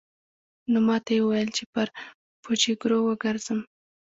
[0.71, 1.87] نو ماته يې وويل چې پر
[2.43, 3.59] پوجيگرو وگرځم.